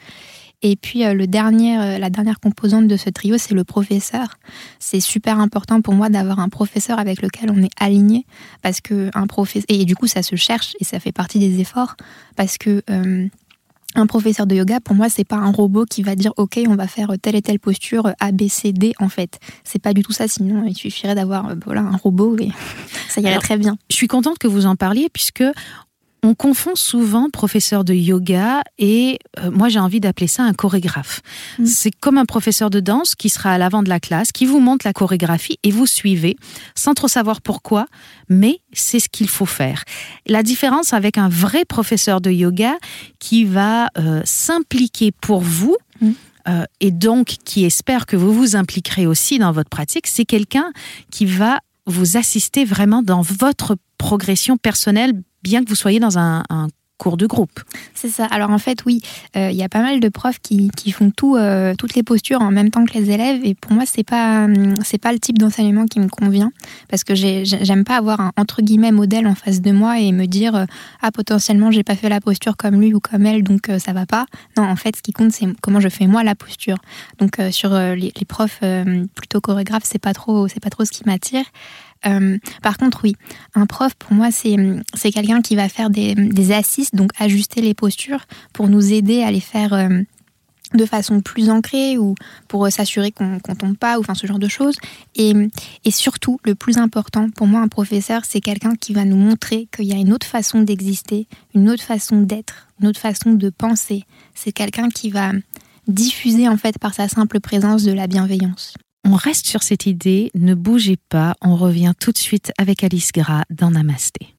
Et 0.65 0.77
puis 0.77 1.03
le 1.03 1.27
dernier, 1.27 1.99
la 1.99 2.09
dernière 2.09 2.39
composante 2.39 2.87
de 2.87 2.95
ce 2.95 3.09
trio, 3.09 3.37
c'est 3.37 3.53
le 3.53 3.65
professeur. 3.65 4.37
C'est 4.79 5.01
super 5.01 5.39
important 5.39 5.81
pour 5.81 5.93
moi 5.93 6.07
d'avoir 6.07 6.39
un 6.39 6.47
professeur 6.47 6.99
avec 6.99 7.21
lequel 7.21 7.51
on 7.51 7.61
est 7.61 7.71
aligné, 7.81 8.25
parce 8.61 8.79
que 8.79 9.09
un 9.13 9.27
professeur 9.27 9.65
et 9.67 9.83
du 9.83 9.97
coup 9.97 10.07
ça 10.07 10.23
se 10.23 10.37
cherche 10.37 10.77
et 10.79 10.85
ça 10.85 11.01
fait 11.01 11.11
partie 11.11 11.37
des 11.37 11.59
efforts, 11.59 11.97
parce 12.37 12.57
que 12.57 12.81
un 13.95 14.07
professeur 14.07 14.47
de 14.47 14.55
yoga, 14.55 14.79
pour 14.79 14.95
moi, 14.95 15.09
c'est 15.09 15.23
pas 15.23 15.35
un 15.35 15.51
robot 15.51 15.85
qui 15.85 16.03
va 16.03 16.15
dire 16.15 16.33
OK, 16.37 16.59
on 16.67 16.75
va 16.75 16.87
faire 16.87 17.13
telle 17.21 17.35
et 17.35 17.41
telle 17.41 17.59
posture 17.59 18.11
A, 18.19 18.31
B, 18.31 18.47
C, 18.47 18.73
D. 18.73 18.93
En 18.99 19.09
fait, 19.09 19.39
c'est 19.63 19.81
pas 19.81 19.93
du 19.93 20.03
tout 20.03 20.11
ça. 20.11 20.27
Sinon, 20.27 20.63
il 20.65 20.75
suffirait 20.75 21.15
d'avoir 21.15 21.49
euh, 21.49 21.55
voilà 21.65 21.81
un 21.81 21.97
robot 21.97 22.37
et 22.39 22.51
ça 23.09 23.21
irait 23.21 23.39
très 23.39 23.57
bien. 23.57 23.77
Je 23.89 23.95
suis 23.95 24.07
contente 24.07 24.37
que 24.39 24.47
vous 24.47 24.65
en 24.65 24.75
parliez 24.75 25.09
puisque 25.11 25.43
on 26.23 26.35
confond 26.35 26.75
souvent 26.75 27.29
professeur 27.29 27.83
de 27.83 27.93
yoga 27.93 28.63
et 28.79 29.19
euh, 29.39 29.51
moi 29.51 29.67
j'ai 29.67 29.79
envie 29.79 29.99
d'appeler 29.99 30.27
ça 30.27 30.43
un 30.43 30.53
chorégraphe. 30.53 31.21
Mm. 31.59 31.65
C'est 31.65 31.91
comme 31.91 32.17
un 32.17 32.25
professeur 32.25 32.69
de 32.69 32.79
danse 32.79 33.13
qui 33.13 33.27
sera 33.29 33.51
à 33.51 33.57
l'avant 33.57 33.83
de 33.83 33.89
la 33.89 33.99
classe, 33.99 34.31
qui 34.31 34.45
vous 34.45 34.59
montre 34.59 34.87
la 34.87 34.93
chorégraphie 34.93 35.59
et 35.63 35.71
vous 35.71 35.85
suivez 35.85 36.37
sans 36.75 36.93
trop 36.93 37.09
savoir 37.09 37.41
pourquoi, 37.41 37.87
mais 38.29 38.61
c'est 38.71 38.99
ce 38.99 39.09
qu'il 39.09 39.27
faut 39.27 39.45
faire. 39.45 39.83
La 40.25 40.43
différence 40.43 40.93
avec 40.93 41.17
un 41.17 41.27
vrai 41.27 41.65
professeur 41.65 42.21
de 42.21 42.31
yoga 42.31 42.77
qui 43.19 43.43
va 43.43 43.89
euh, 43.97 44.21
s'impliquer 44.23 45.11
pour 45.11 45.41
vous, 45.41 45.75
mm. 45.99 46.11
euh, 46.47 46.63
et 46.79 46.91
donc 46.91 47.35
qui 47.43 47.65
espère 47.65 48.05
que 48.05 48.15
vous 48.15 48.33
vous 48.33 48.55
impliquerez 48.55 49.05
aussi 49.05 49.39
dans 49.39 49.51
votre 49.51 49.69
pratique, 49.69 50.07
c'est 50.07 50.25
quelqu'un 50.25 50.71
qui 51.11 51.25
va 51.25 51.59
vous 51.85 52.15
assister 52.15 52.63
vraiment 52.63 53.03
dans 53.03 53.21
votre 53.21 53.75
progression 53.97 54.55
personnelle 54.55 55.21
bien 55.43 55.63
que 55.63 55.69
vous 55.69 55.75
soyez 55.75 55.99
dans 55.99 56.17
un, 56.17 56.43
cours 56.99 57.17
de 57.17 57.25
groupe. 57.25 57.59
C'est 57.95 58.07
ça. 58.07 58.25
Alors 58.27 58.51
en 58.51 58.59
fait, 58.59 58.85
oui, 58.85 59.01
euh, 59.35 59.49
il 59.49 59.57
y 59.57 59.63
a 59.63 59.67
pas 59.67 59.81
mal 59.81 59.99
de 59.99 60.09
profs 60.09 60.39
qui, 60.39 60.69
font 60.91 61.11
euh, 61.23 61.73
toutes 61.77 61.95
les 61.95 62.03
postures 62.03 62.41
en 62.41 62.51
même 62.51 62.69
temps 62.69 62.85
que 62.85 62.93
les 62.93 63.09
élèves. 63.09 63.41
Et 63.43 63.55
pour 63.55 63.73
moi, 63.73 63.83
c'est 63.85 64.05
pas 64.05 64.47
c'est 64.83 64.99
pas 64.99 65.11
le 65.11 65.19
type 65.19 65.37
d'enseignement 65.37 65.85
qui 65.85 65.99
me 65.99 66.07
convient 66.07 66.51
parce 66.89 67.03
que 67.03 67.15
j'aime 67.15 67.83
pas 67.83 67.97
avoir 67.97 68.21
un 68.21 68.31
entre 68.37 68.61
guillemets 68.61 68.91
modèle 68.91 69.27
en 69.27 69.35
face 69.35 69.59
de 69.59 69.71
moi 69.71 69.99
et 69.99 70.11
me 70.11 70.27
dire 70.27 70.55
euh, 70.55 70.65
ah 71.01 71.11
potentiellement 71.11 71.71
j'ai 71.71 71.83
pas 71.83 71.95
fait 71.95 72.09
la 72.09 72.21
posture 72.21 72.55
comme 72.55 72.79
lui 72.79 72.93
ou 72.93 72.99
comme 72.99 73.25
elle 73.25 73.43
donc 73.43 73.69
ça 73.79 73.91
va 73.91 74.05
pas. 74.05 74.25
Non, 74.55 74.63
en 74.63 74.75
fait, 74.75 74.95
ce 74.95 75.01
qui 75.01 75.11
compte 75.11 75.31
c'est 75.31 75.47
comment 75.61 75.79
je 75.79 75.89
fais 75.89 76.05
moi 76.05 76.23
la 76.23 76.35
posture. 76.35 76.77
Donc 77.17 77.37
sur 77.51 77.73
les, 77.73 78.13
les, 78.15 78.25
profs 78.25 78.61
plutôt 79.15 79.41
chorégraphes, 79.41 79.83
c'est 79.83 79.99
pas 79.99 80.13
pas 80.13 80.69
trop 80.69 80.85
ce 80.85 80.91
qui 80.91 81.03
m'attire. 81.05 81.45
Euh, 82.05 82.37
par 82.61 82.77
contre, 82.77 83.01
oui, 83.03 83.15
un 83.55 83.65
prof, 83.65 83.93
pour 83.95 84.13
moi, 84.13 84.29
c'est 84.31 85.11
quelqu'un 85.11 85.41
qui 85.41 85.55
va 85.55 85.69
faire 85.69 85.89
des, 85.89 86.15
des 86.15 86.53
donc 86.93 87.11
ajuster 87.19 87.61
les 87.61 87.73
postures 87.73 88.25
pour 88.53 88.67
nous 88.67 88.93
aider 88.93 89.23
à 89.23 89.31
les 89.31 89.39
faire 89.39 89.73
euh, 89.73 90.01
de 90.73 90.85
façon 90.85 91.21
plus 91.21 91.49
ancrée 91.49 91.97
ou 91.97 92.15
pour 92.47 92.69
s'assurer 92.71 93.11
qu'on 93.11 93.39
ne 93.47 93.55
tombe 93.55 93.77
pas 93.77 93.97
ou 93.97 94.01
enfin 94.01 94.15
ce 94.15 94.27
genre 94.27 94.39
de 94.39 94.47
choses. 94.47 94.75
Et, 95.15 95.33
et, 95.85 95.91
surtout, 95.91 96.39
le 96.43 96.55
plus 96.55 96.77
important 96.77 97.29
pour 97.29 97.47
moi, 97.47 97.61
un 97.61 97.67
professeur, 97.67 98.23
c'est 98.25 98.41
quelqu'un 98.41 98.75
qui 98.75 98.93
va 98.93 99.05
nous 99.05 99.17
montrer 99.17 99.67
qu'il 99.75 99.85
y 99.85 99.93
a 99.93 99.97
une 99.97 100.13
autre 100.13 100.27
façon 100.27 100.61
d'exister, 100.61 101.27
une 101.53 101.69
autre 101.69 101.83
façon 101.83 102.21
d'être, 102.21 102.67
une 102.81 102.87
autre 102.87 102.99
façon 102.99 103.33
de 103.33 103.49
penser. 103.49 104.03
C'est 104.33 104.51
quelqu'un 104.51 104.89
qui 104.89 105.09
va 105.09 105.31
diffuser 105.87 106.47
en 106.47 106.57
fait 106.57 106.79
par 106.79 106.93
sa 106.93 107.07
simple 107.07 107.39
présence 107.39 107.83
de 107.83 107.91
la 107.91 108.07
bienveillance. 108.07 108.73
On 109.05 109.15
reste 109.15 109.47
sur 109.47 109.63
cette 109.63 109.85
idée, 109.85 110.31
ne 110.33 110.53
bougez 110.53 110.97
pas, 111.09 111.35
on 111.41 111.57
revient 111.57 111.93
tout 111.99 112.13
de 112.13 112.17
suite 112.17 112.53
avec 112.57 112.85
Alice 112.85 113.11
Gras 113.11 113.43
dans 113.49 113.71
Namasté. 113.71 114.35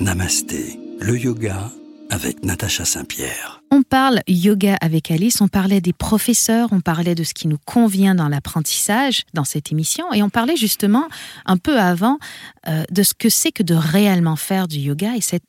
Namasté, 0.00 0.80
le 1.00 1.16
yoga 1.16 1.70
avec 2.10 2.44
Natacha 2.44 2.84
Saint-Pierre. 2.84 3.62
On 3.70 3.82
parle 3.82 4.20
yoga 4.26 4.76
avec 4.80 5.12
Alice, 5.12 5.40
on 5.40 5.48
parlait 5.48 5.80
des 5.80 5.92
professeurs, 5.92 6.68
on 6.72 6.80
parlait 6.80 7.14
de 7.14 7.22
ce 7.22 7.34
qui 7.34 7.46
nous 7.46 7.58
convient 7.64 8.16
dans 8.16 8.28
l'apprentissage 8.28 9.22
dans 9.32 9.44
cette 9.44 9.70
émission 9.70 10.12
et 10.12 10.24
on 10.24 10.30
parlait 10.30 10.56
justement 10.56 11.08
un 11.46 11.56
peu 11.56 11.78
avant 11.78 12.18
euh, 12.66 12.82
de 12.90 13.02
ce 13.04 13.14
que 13.14 13.28
c'est 13.28 13.52
que 13.52 13.62
de 13.62 13.74
réellement 13.74 14.36
faire 14.36 14.66
du 14.66 14.78
yoga 14.78 15.14
et 15.16 15.20
c'est 15.20 15.42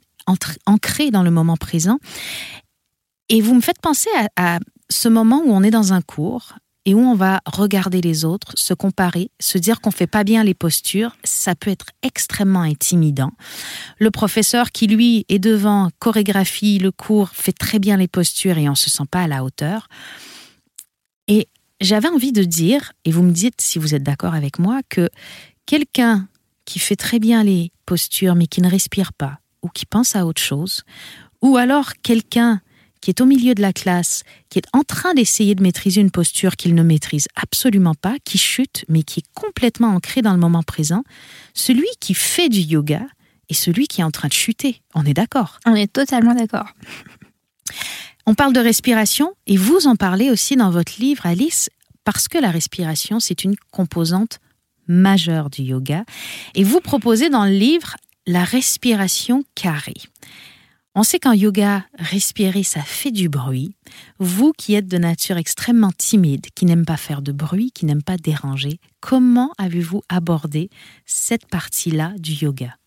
ancré 0.67 1.09
dans 1.09 1.23
le 1.23 1.31
moment 1.31 1.57
présent. 1.57 1.97
Et 3.29 3.41
vous 3.41 3.55
me 3.55 3.61
faites 3.61 3.81
penser 3.81 4.09
à 4.35 4.59
ce 4.89 5.07
moment 5.07 5.41
où 5.45 5.51
on 5.51 5.63
est 5.63 5.71
dans 5.71 5.93
un 5.93 6.01
cours 6.01 6.53
et 6.85 6.93
où 6.93 6.99
on 6.99 7.15
va 7.15 7.41
regarder 7.45 7.99
les 7.99 8.25
autres, 8.25 8.53
se 8.55 8.73
comparer, 8.73 9.31
se 9.39 9.57
dire 9.57 9.81
qu'on 9.81 9.91
fait 9.91 10.07
pas 10.07 10.23
bien 10.23 10.43
les 10.43 10.53
postures, 10.53 11.17
ça 11.23 11.55
peut 11.55 11.71
être 11.71 11.87
extrêmement 12.03 12.61
intimidant. 12.61 13.31
Le 13.97 14.11
professeur 14.11 14.71
qui 14.71 14.85
lui 14.85 15.25
est 15.27 15.39
devant, 15.39 15.89
chorégraphie 15.97 16.77
le 16.77 16.91
cours, 16.91 17.29
fait 17.29 17.53
très 17.53 17.79
bien 17.79 17.97
les 17.97 18.07
postures 18.07 18.59
et 18.59 18.69
on 18.69 18.75
se 18.75 18.91
sent 18.91 19.05
pas 19.09 19.23
à 19.23 19.27
la 19.27 19.43
hauteur. 19.43 19.87
Et 21.27 21.47
j'avais 21.81 22.07
envie 22.07 22.31
de 22.31 22.43
dire, 22.43 22.93
et 23.03 23.11
vous 23.11 23.23
me 23.23 23.31
dites 23.31 23.61
si 23.61 23.79
vous 23.79 23.95
êtes 23.95 24.03
d'accord 24.03 24.35
avec 24.35 24.59
moi, 24.59 24.81
que 24.87 25.09
quelqu'un 25.65 26.27
qui 26.65 26.77
fait 26.77 26.95
très 26.95 27.17
bien 27.17 27.43
les 27.43 27.71
postures 27.87 28.35
mais 28.35 28.47
qui 28.47 28.61
ne 28.61 28.69
respire 28.69 29.11
pas 29.11 29.39
ou 29.63 29.69
qui 29.69 29.87
pense 29.87 30.15
à 30.15 30.27
autre 30.27 30.41
chose, 30.41 30.83
ou 31.41 31.57
alors 31.57 31.93
quelqu'un 32.03 32.61
qui 33.05 33.11
est 33.11 33.21
au 33.21 33.27
milieu 33.27 33.53
de 33.53 33.61
la 33.61 33.71
classe, 33.71 34.23
qui 34.49 34.57
est 34.57 34.65
en 34.73 34.81
train 34.81 35.13
d'essayer 35.13 35.53
de 35.53 35.61
maîtriser 35.61 36.01
une 36.01 36.09
posture 36.09 36.55
qu'il 36.55 36.73
ne 36.73 36.81
maîtrise 36.81 37.27
absolument 37.35 37.93
pas, 37.93 38.15
qui 38.25 38.39
chute, 38.39 38.83
mais 38.89 39.03
qui 39.03 39.19
est 39.19 39.27
complètement 39.35 39.89
ancré 39.89 40.23
dans 40.23 40.33
le 40.33 40.39
moment 40.39 40.63
présent, 40.63 41.03
celui 41.53 41.85
qui 41.99 42.15
fait 42.15 42.49
du 42.49 42.61
yoga 42.61 43.05
et 43.47 43.53
celui 43.53 43.87
qui 43.87 44.01
est 44.01 44.03
en 44.03 44.09
train 44.09 44.27
de 44.27 44.33
chuter. 44.33 44.81
On 44.95 45.05
est 45.05 45.13
d'accord? 45.13 45.59
On 45.67 45.75
est 45.75 45.93
totalement 45.93 46.33
d'accord. 46.33 46.73
On 48.25 48.33
parle 48.33 48.53
de 48.53 48.59
respiration 48.59 49.33
et 49.45 49.55
vous 49.55 49.85
en 49.85 49.95
parlez 49.95 50.31
aussi 50.31 50.55
dans 50.55 50.71
votre 50.71 50.93
livre, 50.99 51.27
Alice, 51.27 51.69
parce 52.05 52.27
que 52.27 52.39
la 52.39 52.49
respiration, 52.49 53.19
c'est 53.19 53.43
une 53.43 53.55
composante 53.69 54.39
majeure 54.87 55.51
du 55.51 55.61
yoga. 55.61 56.05
Et 56.55 56.63
vous 56.63 56.81
proposez 56.81 57.29
dans 57.29 57.45
le 57.45 57.51
livre 57.51 57.97
la 58.25 58.43
respiration 58.43 59.43
carrée. 59.53 59.93
On 60.97 61.03
sait 61.03 61.19
qu'en 61.19 61.33
yoga, 61.33 61.85
respirer, 61.99 62.63
ça 62.63 62.81
fait 62.81 63.11
du 63.11 63.27
bruit. 63.27 63.75
Vous 64.17 64.53
qui 64.57 64.75
êtes 64.75 64.87
de 64.87 64.97
nature 64.97 65.35
extrêmement 65.35 65.91
timide, 65.91 66.45
qui 66.55 66.63
n'aime 66.65 66.85
pas 66.85 66.95
faire 66.95 67.21
de 67.21 67.33
bruit, 67.33 67.71
qui 67.73 67.85
n'aime 67.85 68.01
pas 68.01 68.15
déranger, 68.15 68.79
comment 69.01 69.51
avez-vous 69.57 70.03
abordé 70.07 70.69
cette 71.05 71.47
partie-là 71.47 72.13
du 72.17 72.31
yoga? 72.31 72.77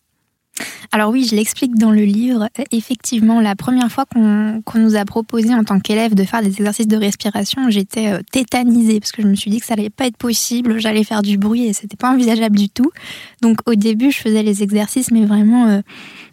Alors 0.90 1.10
oui, 1.10 1.26
je 1.28 1.36
l'explique 1.36 1.74
dans 1.74 1.90
le 1.90 2.02
livre. 2.02 2.48
Effectivement, 2.72 3.40
la 3.40 3.54
première 3.54 3.90
fois 3.92 4.04
qu'on 4.06 4.62
nous 4.74 4.96
a 4.96 5.04
proposé 5.04 5.54
en 5.54 5.62
tant 5.62 5.80
qu'élève 5.80 6.14
de 6.14 6.24
faire 6.24 6.40
des 6.40 6.48
exercices 6.48 6.88
de 6.88 6.96
respiration, 6.96 7.68
j'étais 7.68 8.08
euh, 8.08 8.20
tétanisée 8.32 8.98
parce 9.00 9.12
que 9.12 9.22
je 9.22 9.26
me 9.26 9.34
suis 9.34 9.50
dit 9.50 9.60
que 9.60 9.66
ça 9.66 9.74
allait 9.74 9.90
pas 9.90 10.06
être 10.06 10.16
possible, 10.16 10.78
j'allais 10.80 11.04
faire 11.04 11.22
du 11.22 11.36
bruit 11.36 11.66
et 11.66 11.72
c'était 11.72 11.96
pas 11.96 12.10
envisageable 12.10 12.56
du 12.56 12.70
tout. 12.70 12.90
Donc 13.42 13.58
au 13.66 13.74
début, 13.74 14.10
je 14.10 14.18
faisais 14.18 14.42
les 14.42 14.62
exercices, 14.62 15.10
mais 15.10 15.26
vraiment 15.26 15.66
euh, 15.66 15.80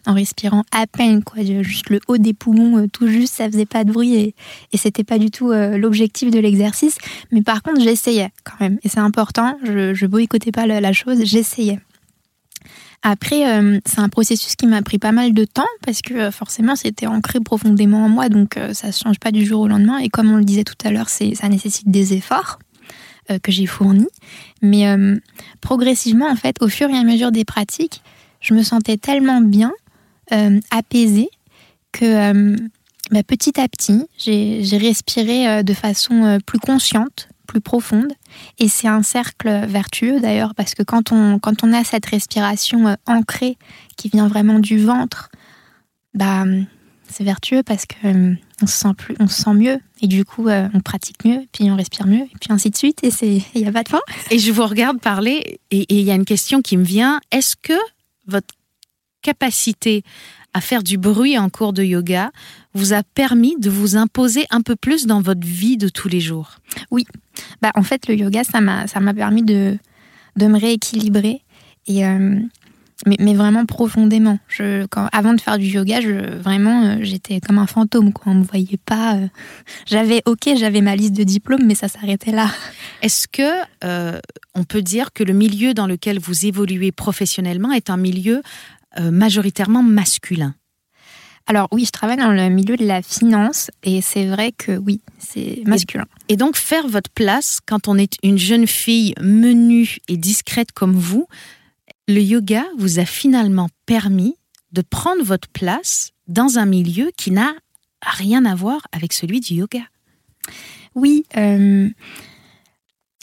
en 0.06 0.14
respirant 0.14 0.64
à 0.72 0.86
peine, 0.86 1.22
quoi, 1.22 1.42
juste 1.60 1.90
le 1.90 2.00
haut 2.08 2.18
des 2.18 2.32
poumons, 2.32 2.78
euh, 2.78 2.86
tout 2.90 3.08
juste, 3.08 3.34
ça 3.34 3.50
faisait 3.50 3.66
pas 3.66 3.84
de 3.84 3.92
bruit 3.92 4.14
et, 4.14 4.34
et 4.72 4.78
c'était 4.78 5.04
pas 5.04 5.18
du 5.18 5.30
tout 5.30 5.52
l'objectif 5.52 6.30
de 6.30 6.38
l'exercice. 6.38 6.96
Mais 7.30 7.42
par 7.42 7.62
contre, 7.62 7.80
j'essayais 7.80 8.30
quand 8.44 8.56
même 8.60 8.78
et 8.82 8.88
c'est 8.88 9.00
important. 9.00 9.58
Je, 9.64 9.92
je 9.94 10.06
boycottais 10.06 10.52
pas 10.52 10.66
la 10.66 10.92
chose, 10.92 11.24
j'essayais. 11.24 11.78
Après, 13.02 13.48
euh, 13.48 13.78
c'est 13.84 14.00
un 14.00 14.08
processus 14.08 14.56
qui 14.56 14.66
m'a 14.66 14.82
pris 14.82 14.98
pas 14.98 15.12
mal 15.12 15.32
de 15.32 15.44
temps 15.44 15.66
parce 15.84 16.02
que 16.02 16.14
euh, 16.14 16.30
forcément, 16.32 16.74
c'était 16.74 17.06
ancré 17.06 17.38
profondément 17.40 18.04
en 18.04 18.08
moi, 18.08 18.28
donc 18.28 18.56
euh, 18.56 18.74
ça 18.74 18.88
ne 18.88 18.92
change 18.92 19.20
pas 19.20 19.30
du 19.30 19.44
jour 19.44 19.60
au 19.60 19.68
lendemain. 19.68 19.98
Et 19.98 20.08
comme 20.08 20.32
on 20.32 20.36
le 20.36 20.44
disait 20.44 20.64
tout 20.64 20.74
à 20.84 20.90
l'heure, 20.90 21.08
ça 21.08 21.48
nécessite 21.48 21.88
des 21.88 22.14
efforts 22.14 22.58
que 23.42 23.50
j'ai 23.50 23.66
fournis. 23.66 24.06
Mais 24.62 24.86
progressivement, 25.60 26.28
en 26.28 26.36
fait, 26.36 26.62
au 26.62 26.68
fur 26.68 26.88
et 26.88 26.96
à 26.96 27.02
mesure 27.02 27.32
des 27.32 27.44
pratiques, 27.44 28.02
je 28.40 28.54
me 28.54 28.62
sentais 28.62 28.98
tellement 28.98 29.40
bien, 29.40 29.72
apaisée, 30.70 31.30
que 31.90 32.54
bah, 33.10 33.24
petit 33.24 33.60
à 33.60 33.66
petit, 33.66 34.06
j'ai 34.16 34.76
respiré 34.76 35.64
de 35.64 35.74
façon 35.74 36.38
plus 36.46 36.60
consciente, 36.60 37.28
plus 37.46 37.60
profonde. 37.60 38.12
Et 38.58 38.68
c'est 38.68 38.88
un 38.88 39.02
cercle 39.02 39.66
vertueux 39.66 40.20
d'ailleurs, 40.20 40.54
parce 40.54 40.74
que 40.74 40.82
quand 40.82 41.12
on, 41.12 41.38
quand 41.38 41.64
on 41.64 41.72
a 41.72 41.84
cette 41.84 42.06
respiration 42.06 42.88
euh, 42.88 42.94
ancrée 43.06 43.56
qui 43.96 44.08
vient 44.08 44.28
vraiment 44.28 44.58
du 44.58 44.78
ventre, 44.78 45.30
bah, 46.14 46.44
c'est 47.08 47.24
vertueux 47.24 47.62
parce 47.62 47.86
que 47.86 47.94
euh, 48.06 48.34
on 48.62 48.66
se 48.66 48.76
sent 48.76 48.94
plus, 48.96 49.16
on 49.20 49.28
se 49.28 49.42
sent 49.42 49.54
mieux 49.54 49.78
et 50.00 50.06
du 50.06 50.24
coup 50.24 50.48
euh, 50.48 50.68
on 50.74 50.80
pratique 50.80 51.24
mieux, 51.24 51.42
puis 51.52 51.70
on 51.70 51.76
respire 51.76 52.06
mieux 52.06 52.22
et 52.22 52.36
puis 52.40 52.50
ainsi 52.50 52.70
de 52.70 52.76
suite 52.76 53.02
et 53.04 53.10
il 53.54 53.60
y 53.60 53.66
a 53.66 53.72
pas 53.72 53.82
de 53.82 53.88
fin. 53.88 54.00
Et 54.30 54.38
je 54.38 54.52
vous 54.52 54.66
regarde 54.66 55.00
parler 55.00 55.60
et 55.70 55.86
il 55.88 56.02
y 56.02 56.10
a 56.10 56.14
une 56.14 56.24
question 56.24 56.62
qui 56.62 56.76
me 56.76 56.84
vient. 56.84 57.20
Est-ce 57.30 57.56
que 57.56 57.78
votre 58.26 58.54
capacité 59.22 60.04
à 60.56 60.62
faire 60.62 60.82
du 60.82 60.96
bruit 60.96 61.38
en 61.38 61.50
cours 61.50 61.74
de 61.74 61.82
yoga 61.82 62.30
vous 62.72 62.94
a 62.94 63.02
permis 63.02 63.56
de 63.58 63.68
vous 63.68 63.94
imposer 63.94 64.46
un 64.48 64.62
peu 64.62 64.74
plus 64.74 65.06
dans 65.06 65.20
votre 65.20 65.46
vie 65.46 65.76
de 65.76 65.90
tous 65.90 66.08
les 66.08 66.18
jours? 66.18 66.52
Oui, 66.90 67.04
bah, 67.60 67.72
en 67.74 67.82
fait, 67.82 68.08
le 68.08 68.14
yoga, 68.14 68.42
ça 68.42 68.62
m'a, 68.62 68.86
ça 68.86 69.00
m'a 69.00 69.12
permis 69.12 69.42
de, 69.42 69.76
de 70.36 70.46
me 70.46 70.58
rééquilibrer. 70.58 71.42
Et, 71.86 72.06
euh, 72.06 72.36
mais, 73.06 73.16
mais, 73.20 73.34
vraiment 73.34 73.66
profondément. 73.66 74.38
Je, 74.48 74.86
quand, 74.86 75.10
avant 75.12 75.34
de 75.34 75.42
faire 75.42 75.58
du 75.58 75.66
yoga, 75.66 76.00
je, 76.00 76.38
vraiment, 76.38 76.84
euh, 76.84 76.96
j'étais 77.02 77.38
comme 77.40 77.58
un 77.58 77.66
fantôme. 77.66 78.14
Quoi. 78.14 78.32
On 78.32 78.36
ne 78.36 78.40
me 78.40 78.44
voyait 78.44 78.80
pas. 78.82 79.16
Euh. 79.16 79.28
j'avais, 79.84 80.22
ok, 80.24 80.48
j'avais 80.56 80.80
ma 80.80 80.96
liste 80.96 81.12
de 81.12 81.24
diplômes, 81.24 81.66
mais 81.66 81.74
ça 81.74 81.88
s'arrêtait 81.88 82.32
là. 82.32 82.48
Est-ce 83.02 83.28
que 83.28 83.66
on 84.54 84.64
peut 84.64 84.80
dire 84.80 85.12
que 85.12 85.22
le 85.22 85.34
milieu 85.34 85.74
dans 85.74 85.86
lequel 85.86 86.18
vous 86.18 86.46
évoluez 86.46 86.90
professionnellement 86.92 87.72
est 87.72 87.90
un 87.90 87.98
milieu 87.98 88.42
majoritairement 88.98 89.82
masculin 89.82 90.54
alors 91.48 91.68
oui, 91.70 91.84
je 91.84 91.92
travaille 91.92 92.16
dans 92.16 92.32
le 92.32 92.48
milieu 92.48 92.76
de 92.76 92.84
la 92.84 93.02
finance 93.02 93.70
et 93.84 94.00
c'est 94.00 94.26
vrai 94.26 94.50
que 94.50 94.76
oui, 94.76 95.00
c'est 95.18 95.62
masculin. 95.64 96.04
Et 96.28 96.36
donc 96.36 96.56
faire 96.56 96.88
votre 96.88 97.10
place 97.10 97.60
quand 97.64 97.86
on 97.86 97.96
est 97.96 98.14
une 98.24 98.36
jeune 98.36 98.66
fille 98.66 99.14
menue 99.20 99.98
et 100.08 100.16
discrète 100.16 100.72
comme 100.72 100.94
vous, 100.94 101.28
le 102.08 102.20
yoga 102.20 102.64
vous 102.78 102.98
a 102.98 103.04
finalement 103.04 103.68
permis 103.86 104.34
de 104.72 104.82
prendre 104.82 105.22
votre 105.22 105.48
place 105.48 106.10
dans 106.26 106.58
un 106.58 106.66
milieu 106.66 107.12
qui 107.16 107.30
n'a 107.30 107.52
rien 108.02 108.44
à 108.44 108.56
voir 108.56 108.80
avec 108.90 109.12
celui 109.12 109.38
du 109.38 109.54
yoga. 109.54 109.82
Oui, 110.96 111.24
euh, 111.36 111.88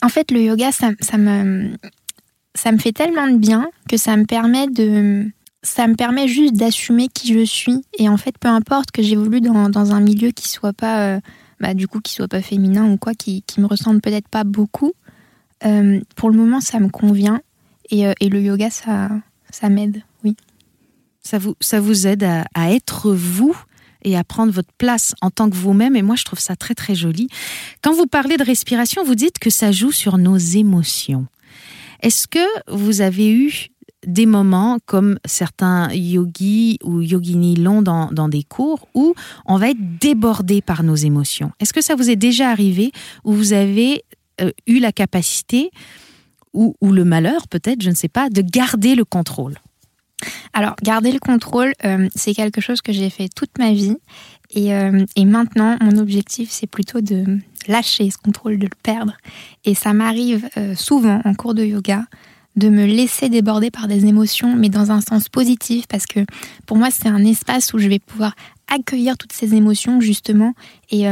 en 0.01 0.09
fait 0.09 0.31
le 0.31 0.41
yoga, 0.41 0.71
ça, 0.71 0.91
ça, 1.01 1.17
me, 1.17 1.75
ça 2.55 2.71
me 2.71 2.77
fait 2.77 2.93
tellement 2.93 3.27
de 3.27 3.37
bien 3.37 3.69
que 3.89 3.97
ça 3.97 4.15
me 4.15 4.25
permet 4.25 4.67
de 4.67 5.29
ça 5.63 5.87
me 5.87 5.95
permet 5.95 6.27
juste 6.27 6.53
d'assumer 6.53 7.07
qui 7.07 7.33
je 7.33 7.45
suis. 7.45 7.83
Et 7.97 8.09
en 8.09 8.17
fait, 8.17 8.37
peu 8.37 8.49
importe 8.49 8.91
que 8.91 9.01
j'évolue 9.01 9.41
dans, 9.41 9.69
dans, 9.69 9.93
un 9.93 10.01
milieu 10.01 10.31
qui 10.31 10.49
soit 10.49 10.73
pas, 10.73 11.15
euh, 11.15 11.19
bah, 11.59 11.73
du 11.73 11.87
coup, 11.87 12.01
qui 12.01 12.13
soit 12.13 12.27
pas 12.27 12.41
féminin 12.41 12.91
ou 12.91 12.97
quoi, 12.97 13.13
qui, 13.13 13.41
qui 13.43 13.61
me 13.61 13.65
ressemble 13.65 14.01
peut-être 14.01 14.27
pas 14.27 14.43
beaucoup, 14.43 14.91
euh, 15.65 16.01
pour 16.15 16.29
le 16.29 16.37
moment, 16.37 16.59
ça 16.59 16.79
me 16.79 16.89
convient. 16.89 17.41
Et, 17.89 18.05
euh, 18.05 18.13
et 18.19 18.29
le 18.29 18.41
yoga, 18.41 18.69
ça, 18.69 19.09
ça 19.49 19.69
m'aide, 19.69 20.03
oui. 20.23 20.35
Ça 21.21 21.37
vous, 21.37 21.55
ça 21.61 21.79
vous 21.79 22.05
aide 22.05 22.23
à, 22.23 22.43
à, 22.53 22.71
être 22.71 23.13
vous 23.13 23.55
et 24.03 24.17
à 24.17 24.25
prendre 24.25 24.51
votre 24.51 24.73
place 24.77 25.15
en 25.21 25.29
tant 25.29 25.49
que 25.49 25.55
vous-même. 25.55 25.95
Et 25.95 26.01
moi, 26.01 26.17
je 26.17 26.25
trouve 26.25 26.39
ça 26.39 26.57
très, 26.57 26.75
très 26.75 26.95
joli. 26.95 27.29
Quand 27.81 27.93
vous 27.93 28.07
parlez 28.07 28.35
de 28.35 28.43
respiration, 28.43 29.05
vous 29.05 29.15
dites 29.15 29.39
que 29.39 29.49
ça 29.49 29.71
joue 29.71 29.93
sur 29.93 30.17
nos 30.17 30.35
émotions. 30.35 31.27
Est-ce 32.01 32.27
que 32.27 32.45
vous 32.69 32.99
avez 32.99 33.31
eu 33.31 33.69
des 34.05 34.25
moments 34.25 34.79
comme 34.85 35.19
certains 35.25 35.91
yogis 35.93 36.79
ou 36.83 37.01
yoginis 37.01 37.55
l'ont 37.55 37.81
dans, 37.81 38.29
des 38.29 38.43
cours 38.43 38.87
où 38.93 39.13
on 39.45 39.57
va 39.57 39.69
être 39.69 39.99
débordé 39.99 40.61
par 40.61 40.83
nos 40.83 40.95
émotions. 40.95 41.51
Est-ce 41.59 41.73
que 41.73 41.81
ça 41.81 41.95
vous 41.95 42.09
est 42.09 42.15
déjà 42.15 42.49
arrivé 42.49 42.91
où 43.23 43.33
vous 43.33 43.53
avez 43.53 44.03
euh, 44.41 44.51
eu 44.67 44.79
la 44.79 44.91
capacité 44.91 45.71
ou, 46.53 46.75
le 46.81 47.03
malheur 47.03 47.47
peut-être, 47.47 47.81
je 47.81 47.89
ne 47.89 47.95
sais 47.95 48.09
pas, 48.09 48.29
de 48.29 48.41
garder 48.41 48.93
le 48.93 49.05
contrôle? 49.05 49.55
Alors, 50.53 50.75
garder 50.83 51.11
le 51.11 51.19
contrôle, 51.19 51.73
euh, 51.83 52.07
c'est 52.15 52.35
quelque 52.35 52.61
chose 52.61 52.81
que 52.83 52.93
j'ai 52.93 53.09
fait 53.09 53.27
toute 53.27 53.57
ma 53.57 53.73
vie. 53.73 53.97
Et, 54.51 54.71
euh, 54.71 55.03
et 55.15 55.25
maintenant, 55.25 55.77
mon 55.81 55.97
objectif, 55.97 56.51
c'est 56.51 56.67
plutôt 56.67 57.01
de 57.01 57.39
lâcher 57.67 58.11
ce 58.11 58.17
contrôle, 58.17 58.59
de 58.59 58.65
le 58.65 58.75
perdre. 58.83 59.17
Et 59.65 59.73
ça 59.73 59.93
m'arrive 59.93 60.47
souvent 60.75 61.21
en 61.25 61.33
cours 61.33 61.55
de 61.55 61.63
yoga 61.63 62.05
de 62.55 62.69
me 62.69 62.85
laisser 62.85 63.29
déborder 63.29 63.71
par 63.71 63.87
des 63.87 64.05
émotions, 64.05 64.55
mais 64.55 64.69
dans 64.69 64.91
un 64.91 65.01
sens 65.01 65.29
positif, 65.29 65.87
parce 65.87 66.05
que 66.05 66.19
pour 66.65 66.77
moi, 66.77 66.89
c'est 66.91 67.07
un 67.07 67.25
espace 67.25 67.73
où 67.73 67.79
je 67.79 67.87
vais 67.87 67.99
pouvoir 67.99 68.35
accueillir 68.67 69.17
toutes 69.17 69.33
ces 69.33 69.55
émotions, 69.55 70.01
justement, 70.01 70.53
et 70.91 71.05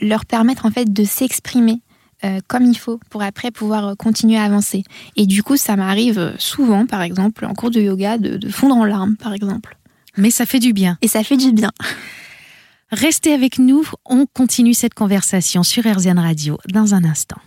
leur 0.00 0.24
permettre 0.26 0.66
en 0.66 0.70
fait 0.70 0.92
de 0.92 1.04
s'exprimer 1.04 1.80
euh, 2.24 2.40
comme 2.48 2.64
il 2.64 2.78
faut 2.78 2.98
pour 3.10 3.22
après 3.22 3.50
pouvoir 3.50 3.88
euh, 3.88 3.94
continuer 3.94 4.38
à 4.38 4.44
avancer. 4.44 4.84
Et 5.16 5.26
du 5.26 5.42
coup, 5.42 5.58
ça 5.58 5.76
m'arrive 5.76 6.18
euh, 6.18 6.32
souvent, 6.38 6.86
par 6.86 7.02
exemple, 7.02 7.44
en 7.44 7.52
cours 7.52 7.70
de 7.70 7.80
yoga, 7.80 8.16
de, 8.16 8.48
fondre 8.48 8.74
en 8.74 8.86
larmes, 8.86 9.16
par 9.16 9.34
exemple. 9.34 9.76
Mais 10.16 10.30
ça 10.30 10.46
fait 10.46 10.58
du 10.58 10.72
bien. 10.72 10.96
Et 11.02 11.08
ça 11.08 11.22
fait 11.22 11.36
du 11.36 11.52
bien. 11.52 11.72
Restez 12.90 13.34
avec 13.34 13.58
nous, 13.58 13.86
on 14.06 14.24
continue 14.24 14.72
cette 14.72 14.94
conversation 14.94 15.62
sur 15.62 15.84
RZN 15.84 16.18
Radio 16.18 16.56
dans 16.72 16.94
un 16.94 17.04
instant. 17.04 17.40